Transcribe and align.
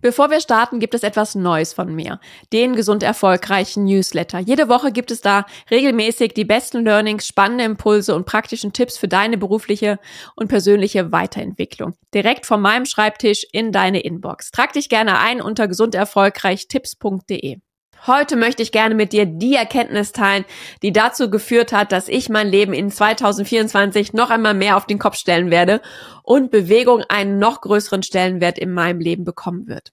Bevor 0.00 0.30
wir 0.30 0.40
starten, 0.40 0.80
gibt 0.80 0.94
es 0.94 1.02
etwas 1.02 1.34
Neues 1.34 1.72
von 1.72 1.94
mir. 1.94 2.20
Den 2.52 2.74
gesund 2.74 3.02
erfolgreichen 3.02 3.84
Newsletter. 3.84 4.38
Jede 4.38 4.68
Woche 4.68 4.92
gibt 4.92 5.10
es 5.10 5.20
da 5.20 5.44
regelmäßig 5.70 6.32
die 6.34 6.44
besten 6.44 6.84
Learnings, 6.84 7.26
spannende 7.26 7.64
Impulse 7.64 8.14
und 8.14 8.24
praktischen 8.26 8.72
Tipps 8.72 8.96
für 8.96 9.08
deine 9.08 9.36
berufliche 9.36 9.98
und 10.36 10.48
persönliche 10.48 11.12
Weiterentwicklung. 11.12 11.94
Direkt 12.14 12.46
von 12.46 12.60
meinem 12.60 12.86
Schreibtisch 12.86 13.46
in 13.52 13.72
deine 13.72 14.00
Inbox. 14.00 14.50
Trag 14.50 14.72
dich 14.72 14.88
gerne 14.88 15.18
ein 15.18 15.40
unter 15.40 15.68
gesunderfolgreichtipps.de. 15.68 17.58
Heute 18.06 18.36
möchte 18.36 18.62
ich 18.62 18.72
gerne 18.72 18.94
mit 18.94 19.12
dir 19.12 19.26
die 19.26 19.54
Erkenntnis 19.54 20.12
teilen, 20.12 20.44
die 20.82 20.92
dazu 20.92 21.30
geführt 21.30 21.72
hat, 21.72 21.92
dass 21.92 22.08
ich 22.08 22.28
mein 22.28 22.48
Leben 22.48 22.72
in 22.72 22.90
2024 22.90 24.14
noch 24.14 24.30
einmal 24.30 24.54
mehr 24.54 24.76
auf 24.76 24.86
den 24.86 24.98
Kopf 24.98 25.16
stellen 25.16 25.50
werde 25.50 25.82
und 26.22 26.50
Bewegung 26.50 27.02
einen 27.08 27.38
noch 27.38 27.60
größeren 27.60 28.02
Stellenwert 28.02 28.58
in 28.58 28.72
meinem 28.72 29.00
Leben 29.00 29.24
bekommen 29.24 29.66
wird. 29.66 29.92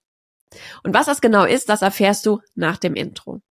Und 0.83 0.93
was 0.93 1.07
das 1.07 1.21
genau 1.21 1.43
ist, 1.43 1.69
das 1.69 1.81
erfährst 1.81 2.25
du 2.25 2.39
nach 2.55 2.77
dem 2.77 2.95
Intro. 2.95 3.41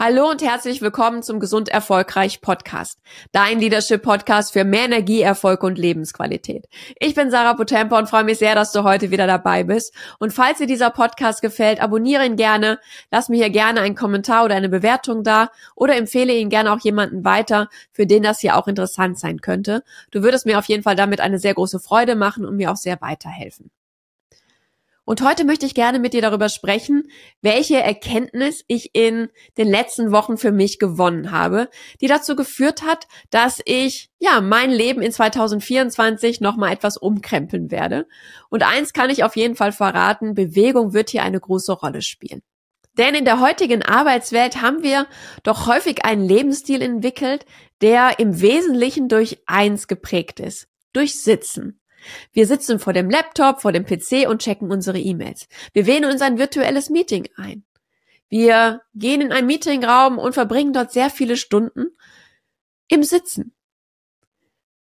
Hallo 0.00 0.30
und 0.30 0.42
herzlich 0.42 0.80
willkommen 0.80 1.24
zum 1.24 1.40
Gesund 1.40 1.70
Erfolgreich 1.70 2.40
Podcast. 2.40 3.00
Dein 3.32 3.58
Leadership 3.58 4.00
Podcast 4.00 4.52
für 4.52 4.62
mehr 4.62 4.84
Energie, 4.84 5.22
Erfolg 5.22 5.64
und 5.64 5.76
Lebensqualität. 5.76 6.68
Ich 7.00 7.16
bin 7.16 7.32
Sarah 7.32 7.54
Potempo 7.54 7.98
und 7.98 8.08
freue 8.08 8.22
mich 8.22 8.38
sehr, 8.38 8.54
dass 8.54 8.70
du 8.70 8.84
heute 8.84 9.10
wieder 9.10 9.26
dabei 9.26 9.64
bist. 9.64 9.92
Und 10.20 10.32
falls 10.32 10.58
dir 10.58 10.68
dieser 10.68 10.90
Podcast 10.90 11.42
gefällt, 11.42 11.82
abonniere 11.82 12.24
ihn 12.24 12.36
gerne, 12.36 12.78
lass 13.10 13.28
mir 13.28 13.38
hier 13.38 13.50
gerne 13.50 13.80
einen 13.80 13.96
Kommentar 13.96 14.44
oder 14.44 14.54
eine 14.54 14.68
Bewertung 14.68 15.24
da 15.24 15.50
oder 15.74 15.96
empfehle 15.96 16.32
ihn 16.32 16.48
gerne 16.48 16.72
auch 16.72 16.80
jemanden 16.80 17.24
weiter, 17.24 17.68
für 17.90 18.06
den 18.06 18.22
das 18.22 18.38
hier 18.38 18.56
auch 18.56 18.68
interessant 18.68 19.18
sein 19.18 19.40
könnte. 19.40 19.82
Du 20.12 20.22
würdest 20.22 20.46
mir 20.46 20.60
auf 20.60 20.66
jeden 20.66 20.84
Fall 20.84 20.94
damit 20.94 21.20
eine 21.20 21.40
sehr 21.40 21.54
große 21.54 21.80
Freude 21.80 22.14
machen 22.14 22.44
und 22.44 22.54
mir 22.54 22.70
auch 22.70 22.76
sehr 22.76 23.00
weiterhelfen. 23.00 23.72
Und 25.08 25.22
heute 25.22 25.46
möchte 25.46 25.64
ich 25.64 25.72
gerne 25.72 26.00
mit 26.00 26.12
dir 26.12 26.20
darüber 26.20 26.50
sprechen, 26.50 27.04
welche 27.40 27.80
Erkenntnis 27.80 28.62
ich 28.68 28.90
in 28.94 29.30
den 29.56 29.66
letzten 29.66 30.12
Wochen 30.12 30.36
für 30.36 30.52
mich 30.52 30.78
gewonnen 30.78 31.30
habe, 31.30 31.70
die 32.02 32.08
dazu 32.08 32.36
geführt 32.36 32.82
hat, 32.82 33.06
dass 33.30 33.62
ich, 33.64 34.10
ja, 34.18 34.42
mein 34.42 34.70
Leben 34.70 35.00
in 35.00 35.10
2024 35.10 36.42
nochmal 36.42 36.74
etwas 36.74 36.98
umkrempeln 36.98 37.70
werde. 37.70 38.06
Und 38.50 38.62
eins 38.62 38.92
kann 38.92 39.08
ich 39.08 39.24
auf 39.24 39.34
jeden 39.34 39.56
Fall 39.56 39.72
verraten, 39.72 40.34
Bewegung 40.34 40.92
wird 40.92 41.08
hier 41.08 41.22
eine 41.22 41.40
große 41.40 41.72
Rolle 41.72 42.02
spielen. 42.02 42.42
Denn 42.98 43.14
in 43.14 43.24
der 43.24 43.40
heutigen 43.40 43.82
Arbeitswelt 43.82 44.60
haben 44.60 44.82
wir 44.82 45.06
doch 45.42 45.66
häufig 45.66 46.04
einen 46.04 46.28
Lebensstil 46.28 46.82
entwickelt, 46.82 47.46
der 47.80 48.18
im 48.18 48.42
Wesentlichen 48.42 49.08
durch 49.08 49.38
eins 49.46 49.88
geprägt 49.88 50.38
ist, 50.38 50.68
durch 50.92 51.22
Sitzen. 51.22 51.80
Wir 52.32 52.46
sitzen 52.46 52.78
vor 52.78 52.92
dem 52.92 53.10
Laptop, 53.10 53.60
vor 53.60 53.72
dem 53.72 53.84
PC 53.84 54.28
und 54.28 54.42
checken 54.42 54.70
unsere 54.70 54.98
E-Mails. 54.98 55.48
Wir 55.72 55.86
wählen 55.86 56.04
uns 56.04 56.20
ein 56.22 56.38
virtuelles 56.38 56.90
Meeting 56.90 57.28
ein. 57.36 57.64
Wir 58.28 58.82
gehen 58.94 59.20
in 59.20 59.32
einen 59.32 59.46
Meetingraum 59.46 60.18
und 60.18 60.34
verbringen 60.34 60.72
dort 60.72 60.92
sehr 60.92 61.10
viele 61.10 61.36
Stunden 61.36 61.86
im 62.88 63.02
Sitzen. 63.02 63.54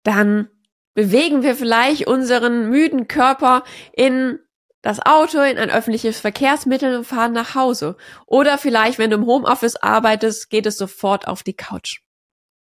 Dann 0.04 0.50
bewegen 0.94 1.44
wir 1.44 1.56
vielleicht 1.56 2.08
unseren 2.08 2.70
müden 2.70 3.08
Körper 3.08 3.64
in 3.94 4.40
das 4.82 5.06
Auto, 5.06 5.42
in 5.42 5.58
ein 5.58 5.70
öffentliches 5.70 6.20
Verkehrsmittel 6.20 6.98
und 6.98 7.04
fahren 7.04 7.34
nach 7.34 7.56
Hause. 7.56 7.98
Oder 8.26 8.58
vielleicht, 8.58 8.98
wenn 8.98 9.10
du 9.10 9.18
im 9.18 9.26
Homeoffice 9.26 9.76
arbeitest, 9.76 10.50
geht 10.50 10.66
es 10.66 10.78
sofort 10.78 11.28
auf 11.28 11.44
die 11.44 11.56
Couch. 11.56 12.02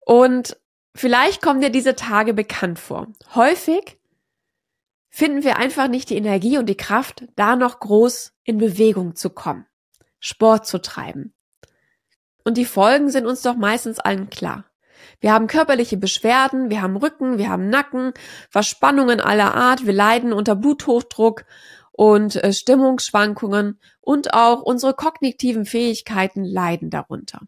Und 0.01 0.57
vielleicht 0.95 1.43
kommen 1.43 1.61
dir 1.61 1.71
diese 1.71 1.97
Tage 1.97 2.33
bekannt 2.33 2.79
vor. 2.79 3.09
Häufig 3.35 3.99
finden 5.13 5.45
wir 5.45 5.59
einfach 5.59 5.89
nicht 5.89 6.11
die 6.11 6.17
Energie 6.17 6.59
und 6.59 6.67
die 6.67 6.77
Kraft, 6.77 7.25
da 7.37 7.55
noch 7.55 7.79
groß 7.79 8.33
in 8.45 8.57
Bewegung 8.57 9.15
zu 9.15 9.29
kommen, 9.31 9.67
Sport 10.19 10.67
zu 10.67 10.81
treiben. 10.81 11.35
Und 12.45 12.57
die 12.57 12.65
Folgen 12.65 13.11
sind 13.11 13.27
uns 13.27 13.43
doch 13.43 13.55
meistens 13.55 14.01
allen 14.01 14.31
klar. 14.31 14.65
Wir 15.21 15.33
haben 15.33 15.47
körperliche 15.47 15.99
Beschwerden, 15.99 16.71
wir 16.71 16.81
haben 16.81 16.97
Rücken, 16.97 17.39
wir 17.39 17.51
haben 17.51 17.69
Nacken, 17.69 18.15
Verspannungen 18.49 19.21
aller 19.21 19.55
Art, 19.55 19.87
wir 19.87 19.93
leiden 19.93 20.33
unter 20.33 20.57
Bluthochdruck 20.57 21.45
und 21.93 22.43
äh, 22.43 22.53
Stimmungsschwankungen 22.53 23.79
und 24.01 24.33
auch 24.33 24.63
unsere 24.63 24.95
kognitiven 24.95 25.67
Fähigkeiten 25.67 26.43
leiden 26.43 26.89
darunter. 26.89 27.43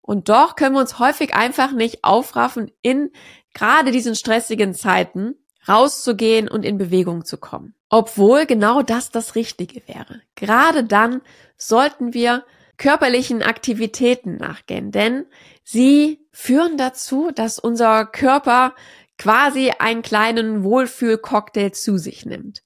Und 0.00 0.30
doch 0.30 0.56
können 0.56 0.74
wir 0.74 0.80
uns 0.80 0.98
häufig 0.98 1.34
einfach 1.34 1.72
nicht 1.72 2.02
aufraffen, 2.02 2.70
in 2.80 3.10
gerade 3.52 3.92
diesen 3.92 4.14
stressigen 4.14 4.74
Zeiten 4.74 5.34
rauszugehen 5.68 6.48
und 6.48 6.64
in 6.64 6.78
Bewegung 6.78 7.24
zu 7.24 7.38
kommen. 7.38 7.74
Obwohl 7.88 8.46
genau 8.46 8.82
das 8.82 9.10
das 9.10 9.34
Richtige 9.34 9.82
wäre. 9.86 10.20
Gerade 10.34 10.84
dann 10.84 11.22
sollten 11.56 12.12
wir 12.14 12.44
körperlichen 12.76 13.42
Aktivitäten 13.42 14.36
nachgehen, 14.36 14.90
denn 14.90 15.26
sie 15.62 16.26
führen 16.32 16.76
dazu, 16.76 17.30
dass 17.34 17.58
unser 17.58 18.04
Körper 18.04 18.74
quasi 19.16 19.72
einen 19.78 20.02
kleinen 20.02 20.64
Wohlfühlcocktail 20.64 21.72
zu 21.72 21.98
sich 21.98 22.26
nimmt. 22.26 22.62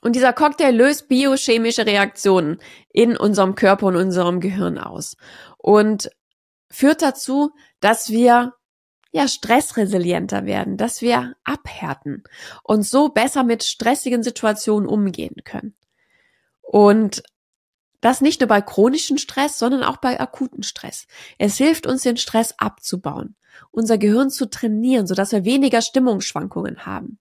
Und 0.00 0.16
dieser 0.16 0.32
Cocktail 0.32 0.72
löst 0.72 1.08
biochemische 1.08 1.86
Reaktionen 1.86 2.58
in 2.92 3.16
unserem 3.16 3.54
Körper 3.54 3.86
und 3.86 3.96
unserem 3.96 4.40
Gehirn 4.40 4.78
aus 4.78 5.16
und 5.58 6.10
führt 6.68 7.02
dazu, 7.02 7.52
dass 7.78 8.10
wir 8.10 8.54
ja, 9.12 9.28
stressresilienter 9.28 10.46
werden, 10.46 10.78
dass 10.78 11.02
wir 11.02 11.36
abhärten 11.44 12.24
und 12.62 12.82
so 12.82 13.10
besser 13.10 13.44
mit 13.44 13.62
stressigen 13.62 14.22
Situationen 14.22 14.88
umgehen 14.88 15.36
können. 15.44 15.74
Und 16.62 17.22
das 18.00 18.22
nicht 18.22 18.40
nur 18.40 18.48
bei 18.48 18.62
chronischen 18.62 19.18
Stress, 19.18 19.58
sondern 19.58 19.84
auch 19.84 19.98
bei 19.98 20.18
akuten 20.18 20.62
Stress. 20.62 21.06
Es 21.38 21.56
hilft 21.56 21.86
uns, 21.86 22.02
den 22.02 22.16
Stress 22.16 22.54
abzubauen, 22.58 23.36
unser 23.70 23.98
Gehirn 23.98 24.30
zu 24.30 24.48
trainieren, 24.48 25.06
sodass 25.06 25.32
wir 25.32 25.44
weniger 25.44 25.82
Stimmungsschwankungen 25.82 26.86
haben. 26.86 27.18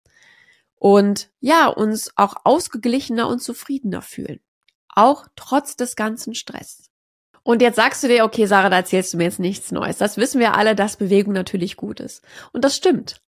Und 0.76 1.30
ja, 1.40 1.68
uns 1.68 2.12
auch 2.16 2.36
ausgeglichener 2.46 3.28
und 3.28 3.44
zufriedener 3.44 4.02
fühlen. 4.02 4.40
Auch 4.90 5.28
trotz 5.36 5.76
des 5.76 5.96
ganzen 5.96 6.34
Stress. 6.34 6.91
Und 7.44 7.62
jetzt 7.62 7.76
sagst 7.76 8.04
du 8.04 8.08
dir, 8.08 8.24
okay, 8.24 8.46
Sarah, 8.46 8.70
da 8.70 8.78
erzählst 8.78 9.14
du 9.14 9.18
mir 9.18 9.24
jetzt 9.24 9.40
nichts 9.40 9.72
Neues. 9.72 9.98
Das 9.98 10.18
wissen 10.18 10.40
wir 10.40 10.54
alle, 10.54 10.76
dass 10.76 10.98
Bewegung 10.98 11.34
natürlich 11.34 11.76
gut 11.76 12.00
ist. 12.00 12.24
Und 12.54 12.64
das 12.64 12.76
stimmt. 12.76 13.22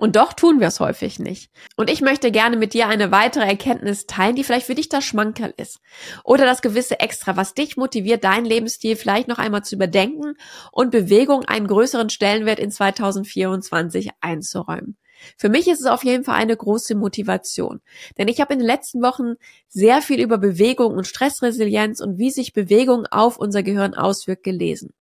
Und 0.00 0.16
doch 0.16 0.32
tun 0.32 0.60
wir 0.60 0.68
es 0.68 0.80
häufig 0.80 1.18
nicht. 1.18 1.52
Und 1.76 1.90
ich 1.90 2.00
möchte 2.00 2.30
gerne 2.30 2.56
mit 2.56 2.72
dir 2.72 2.88
eine 2.88 3.10
weitere 3.12 3.44
Erkenntnis 3.44 4.06
teilen, 4.06 4.34
die 4.34 4.44
vielleicht 4.44 4.64
für 4.64 4.74
dich 4.74 4.88
das 4.88 5.04
Schmankerl 5.04 5.52
ist. 5.58 5.78
Oder 6.24 6.46
das 6.46 6.62
gewisse 6.62 7.00
Extra, 7.00 7.36
was 7.36 7.52
dich 7.52 7.76
motiviert, 7.76 8.24
deinen 8.24 8.46
Lebensstil 8.46 8.96
vielleicht 8.96 9.28
noch 9.28 9.38
einmal 9.38 9.62
zu 9.62 9.74
überdenken 9.74 10.36
und 10.72 10.90
Bewegung 10.90 11.44
einen 11.44 11.66
größeren 11.66 12.08
Stellenwert 12.08 12.58
in 12.58 12.70
2024 12.70 14.08
einzuräumen. 14.22 14.96
Für 15.36 15.48
mich 15.48 15.68
ist 15.68 15.80
es 15.80 15.86
auf 15.86 16.04
jeden 16.04 16.24
Fall 16.24 16.36
eine 16.36 16.56
große 16.56 16.94
Motivation. 16.94 17.80
Denn 18.18 18.28
ich 18.28 18.40
habe 18.40 18.52
in 18.52 18.58
den 18.58 18.66
letzten 18.66 19.02
Wochen 19.02 19.34
sehr 19.68 20.02
viel 20.02 20.20
über 20.20 20.38
Bewegung 20.38 20.94
und 20.94 21.06
Stressresilienz 21.06 22.00
und 22.00 22.18
wie 22.18 22.30
sich 22.30 22.52
Bewegung 22.52 23.06
auf 23.06 23.36
unser 23.36 23.62
Gehirn 23.62 23.94
auswirkt 23.94 24.44
gelesen. 24.44 24.92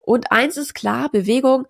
Und 0.00 0.32
eins 0.32 0.56
ist 0.56 0.74
klar, 0.74 1.10
Bewegung 1.10 1.66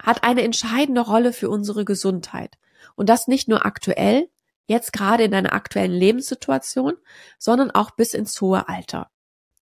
hat 0.00 0.24
eine 0.24 0.42
entscheidende 0.42 1.02
Rolle 1.02 1.32
für 1.32 1.50
unsere 1.50 1.84
Gesundheit. 1.84 2.56
Und 2.94 3.08
das 3.08 3.28
nicht 3.28 3.48
nur 3.48 3.66
aktuell, 3.66 4.28
jetzt 4.66 4.92
gerade 4.92 5.24
in 5.24 5.30
deiner 5.30 5.52
aktuellen 5.52 5.92
Lebenssituation, 5.92 6.94
sondern 7.38 7.70
auch 7.70 7.90
bis 7.92 8.14
ins 8.14 8.40
hohe 8.40 8.68
Alter. 8.68 9.10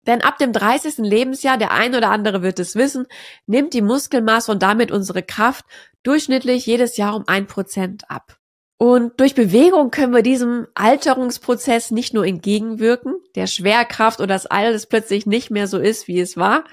Denn 0.08 0.22
ab 0.22 0.38
dem 0.38 0.54
30. 0.54 0.98
Lebensjahr, 1.00 1.58
der 1.58 1.72
ein 1.72 1.96
oder 1.96 2.12
andere 2.12 2.42
wird 2.42 2.60
es 2.60 2.76
wissen, 2.76 3.08
nimmt 3.48 3.74
die 3.74 3.82
Muskelmasse 3.82 4.52
und 4.52 4.62
damit 4.62 4.92
unsere 4.92 5.24
Kraft 5.24 5.66
durchschnittlich 6.04 6.66
jedes 6.66 6.98
Jahr 6.98 7.16
um 7.16 7.24
ein 7.28 7.48
Prozent 7.48 8.10
ab. 8.10 8.38
Und 8.78 9.20
durch 9.20 9.36
Bewegung 9.36 9.90
können 9.90 10.14
wir 10.14 10.22
diesem 10.22 10.68
Alterungsprozess 10.76 11.92
nicht 11.92 12.14
nur 12.14 12.26
entgegenwirken, 12.26 13.16
der 13.36 13.48
Schwerkraft 13.48 14.20
oder 14.20 14.28
das 14.28 14.46
alles 14.46 14.86
plötzlich 14.88 15.26
nicht 15.26 15.50
mehr 15.50 15.68
so 15.68 15.80
ist, 15.80 16.08
wie 16.08 16.20
es 16.20 16.36
war, 16.36 16.66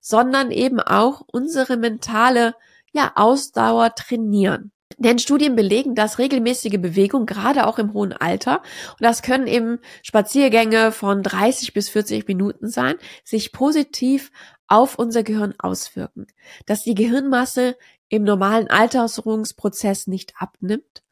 sondern 0.00 0.52
eben 0.52 0.80
auch 0.80 1.22
unsere 1.26 1.76
mentale 1.76 2.54
ja, 2.92 3.12
Ausdauer 3.16 3.94
trainieren. 3.94 4.72
Denn 4.96 5.18
Studien 5.18 5.54
belegen, 5.54 5.94
dass 5.94 6.18
regelmäßige 6.18 6.80
Bewegung, 6.80 7.26
gerade 7.26 7.66
auch 7.66 7.78
im 7.78 7.92
hohen 7.92 8.12
Alter, 8.12 8.62
und 8.92 9.02
das 9.02 9.22
können 9.22 9.46
eben 9.46 9.78
Spaziergänge 10.02 10.92
von 10.92 11.22
30 11.22 11.74
bis 11.74 11.88
40 11.90 12.26
Minuten 12.26 12.68
sein, 12.68 12.96
sich 13.22 13.52
positiv 13.52 14.32
auf 14.66 14.98
unser 14.98 15.22
Gehirn 15.22 15.54
auswirken. 15.58 16.26
Dass 16.66 16.82
die 16.82 16.94
Gehirnmasse 16.94 17.76
im 18.08 18.24
normalen 18.24 18.68
Alterungsprozess 18.68 20.06
nicht 20.06 20.34
abnimmt, 20.38 21.02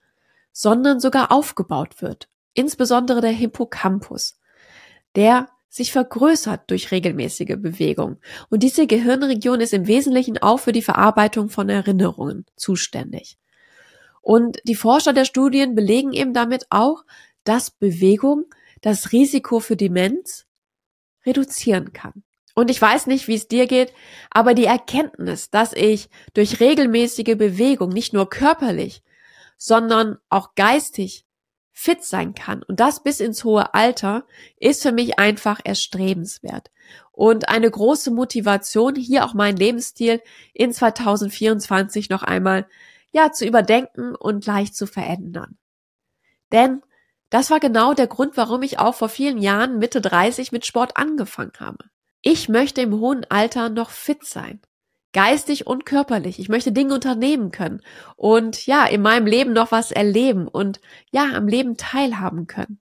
sondern 0.52 0.98
sogar 1.00 1.30
aufgebaut 1.30 2.00
wird. 2.00 2.28
Insbesondere 2.54 3.20
der 3.20 3.30
Hippocampus, 3.30 4.40
der 5.14 5.48
sich 5.68 5.92
vergrößert 5.92 6.70
durch 6.70 6.90
regelmäßige 6.90 7.56
Bewegung. 7.58 8.16
Und 8.48 8.62
diese 8.62 8.86
Gehirnregion 8.86 9.60
ist 9.60 9.74
im 9.74 9.86
Wesentlichen 9.86 10.38
auch 10.38 10.58
für 10.58 10.72
die 10.72 10.80
Verarbeitung 10.80 11.50
von 11.50 11.68
Erinnerungen 11.68 12.46
zuständig. 12.56 13.36
Und 14.26 14.58
die 14.64 14.74
Forscher 14.74 15.12
der 15.12 15.24
Studien 15.24 15.76
belegen 15.76 16.12
eben 16.12 16.34
damit 16.34 16.66
auch, 16.70 17.04
dass 17.44 17.70
Bewegung 17.70 18.46
das 18.82 19.12
Risiko 19.12 19.60
für 19.60 19.76
Demenz 19.76 20.46
reduzieren 21.24 21.92
kann. 21.92 22.24
Und 22.56 22.68
ich 22.68 22.82
weiß 22.82 23.06
nicht, 23.06 23.28
wie 23.28 23.36
es 23.36 23.46
dir 23.46 23.68
geht, 23.68 23.92
aber 24.30 24.54
die 24.54 24.64
Erkenntnis, 24.64 25.50
dass 25.50 25.72
ich 25.74 26.08
durch 26.34 26.58
regelmäßige 26.58 27.36
Bewegung 27.38 27.90
nicht 27.90 28.14
nur 28.14 28.28
körperlich, 28.28 29.04
sondern 29.58 30.18
auch 30.28 30.56
geistig 30.56 31.24
fit 31.70 32.02
sein 32.02 32.34
kann 32.34 32.64
und 32.64 32.80
das 32.80 33.04
bis 33.04 33.20
ins 33.20 33.44
hohe 33.44 33.74
Alter, 33.74 34.26
ist 34.56 34.82
für 34.82 34.90
mich 34.90 35.20
einfach 35.20 35.60
erstrebenswert. 35.62 36.72
Und 37.12 37.48
eine 37.48 37.70
große 37.70 38.10
Motivation, 38.10 38.96
hier 38.96 39.24
auch 39.24 39.34
meinen 39.34 39.56
Lebensstil 39.56 40.20
in 40.52 40.72
2024 40.72 42.10
noch 42.10 42.24
einmal, 42.24 42.66
ja, 43.16 43.32
zu 43.32 43.46
überdenken 43.46 44.14
und 44.14 44.44
leicht 44.44 44.76
zu 44.76 44.86
verändern. 44.86 45.56
Denn 46.52 46.82
das 47.30 47.50
war 47.50 47.60
genau 47.60 47.94
der 47.94 48.06
Grund, 48.06 48.36
warum 48.36 48.62
ich 48.62 48.78
auch 48.78 48.94
vor 48.94 49.08
vielen 49.08 49.38
Jahren 49.38 49.78
Mitte 49.78 50.02
30 50.02 50.52
mit 50.52 50.66
Sport 50.66 50.98
angefangen 50.98 51.52
habe. 51.58 51.86
Ich 52.20 52.50
möchte 52.50 52.82
im 52.82 53.00
hohen 53.00 53.24
Alter 53.30 53.70
noch 53.70 53.88
fit 53.88 54.24
sein. 54.24 54.60
Geistig 55.14 55.66
und 55.66 55.86
körperlich. 55.86 56.38
Ich 56.38 56.50
möchte 56.50 56.72
Dinge 56.72 56.92
unternehmen 56.92 57.52
können 57.52 57.80
und 58.16 58.66
ja, 58.66 58.84
in 58.84 59.00
meinem 59.00 59.26
Leben 59.26 59.54
noch 59.54 59.72
was 59.72 59.92
erleben 59.92 60.46
und 60.46 60.82
ja, 61.10 61.30
am 61.32 61.48
Leben 61.48 61.78
teilhaben 61.78 62.46
können. 62.46 62.80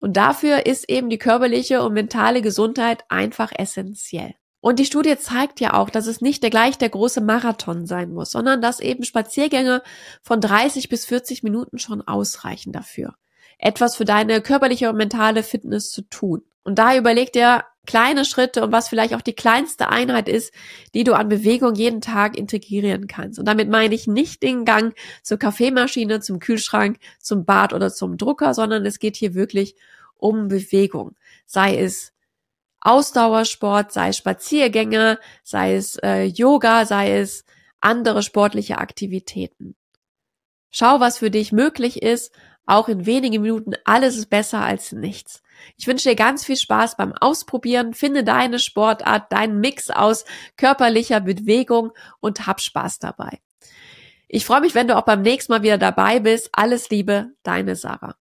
Und 0.00 0.18
dafür 0.18 0.66
ist 0.66 0.86
eben 0.90 1.08
die 1.08 1.18
körperliche 1.18 1.82
und 1.82 1.94
mentale 1.94 2.42
Gesundheit 2.42 3.04
einfach 3.08 3.52
essentiell. 3.56 4.34
Und 4.60 4.78
die 4.78 4.84
Studie 4.84 5.16
zeigt 5.18 5.60
ja 5.60 5.74
auch, 5.74 5.90
dass 5.90 6.06
es 6.06 6.20
nicht 6.20 6.42
der 6.42 6.50
gleich 6.50 6.76
der 6.76 6.90
große 6.90 7.20
Marathon 7.20 7.86
sein 7.86 8.12
muss, 8.12 8.30
sondern 8.32 8.60
dass 8.60 8.80
eben 8.80 9.04
Spaziergänge 9.04 9.82
von 10.22 10.40
30 10.40 10.88
bis 10.88 11.06
40 11.06 11.42
Minuten 11.42 11.78
schon 11.78 12.02
ausreichen 12.02 12.72
dafür 12.72 13.14
etwas 13.60 13.96
für 13.96 14.04
deine 14.04 14.40
körperliche 14.40 14.88
und 14.88 14.96
mentale 14.96 15.42
Fitness 15.42 15.90
zu 15.90 16.02
tun. 16.02 16.42
Und 16.62 16.78
da 16.78 16.96
überleg 16.96 17.32
dir 17.32 17.64
kleine 17.86 18.24
Schritte 18.24 18.62
und 18.62 18.72
was 18.72 18.88
vielleicht 18.88 19.14
auch 19.14 19.20
die 19.20 19.34
kleinste 19.34 19.88
Einheit 19.88 20.28
ist, 20.28 20.52
die 20.94 21.04
du 21.04 21.14
an 21.14 21.28
Bewegung 21.28 21.74
jeden 21.74 22.00
Tag 22.00 22.36
integrieren 22.36 23.06
kannst. 23.06 23.38
Und 23.38 23.46
damit 23.46 23.68
meine 23.68 23.94
ich 23.94 24.06
nicht 24.06 24.42
den 24.42 24.64
Gang 24.64 24.94
zur 25.22 25.38
Kaffeemaschine, 25.38 26.20
zum 26.20 26.38
Kühlschrank, 26.38 26.98
zum 27.18 27.44
Bad 27.44 27.72
oder 27.72 27.92
zum 27.92 28.16
Drucker, 28.16 28.54
sondern 28.54 28.84
es 28.86 28.98
geht 28.98 29.16
hier 29.16 29.34
wirklich 29.34 29.74
um 30.16 30.48
Bewegung. 30.48 31.16
Sei 31.46 31.76
es 31.76 32.12
Ausdauersport, 32.80 33.92
sei 33.92 34.08
es 34.08 34.16
Spaziergänge, 34.16 35.18
sei 35.42 35.74
es 35.74 35.96
äh, 35.96 36.24
Yoga, 36.24 36.86
sei 36.86 37.18
es 37.18 37.44
andere 37.80 38.22
sportliche 38.22 38.78
Aktivitäten. 38.78 39.76
Schau, 40.70 41.00
was 41.00 41.18
für 41.18 41.30
dich 41.30 41.52
möglich 41.52 42.02
ist 42.02 42.32
auch 42.70 42.88
in 42.88 43.04
wenigen 43.04 43.42
Minuten, 43.42 43.72
alles 43.84 44.16
ist 44.16 44.30
besser 44.30 44.60
als 44.60 44.92
nichts. 44.92 45.42
Ich 45.76 45.88
wünsche 45.88 46.08
dir 46.08 46.14
ganz 46.14 46.44
viel 46.44 46.56
Spaß 46.56 46.96
beim 46.96 47.12
Ausprobieren. 47.12 47.94
Finde 47.94 48.22
deine 48.22 48.60
Sportart, 48.60 49.32
deinen 49.32 49.58
Mix 49.58 49.90
aus 49.90 50.24
körperlicher 50.56 51.20
Bewegung 51.20 51.90
und 52.20 52.46
hab 52.46 52.60
Spaß 52.60 53.00
dabei. 53.00 53.40
Ich 54.28 54.46
freue 54.46 54.60
mich, 54.60 54.76
wenn 54.76 54.86
du 54.86 54.96
auch 54.96 55.04
beim 55.04 55.22
nächsten 55.22 55.52
Mal 55.52 55.62
wieder 55.62 55.78
dabei 55.78 56.20
bist. 56.20 56.50
Alles 56.52 56.88
Liebe, 56.90 57.32
deine 57.42 57.74
Sarah. 57.74 58.14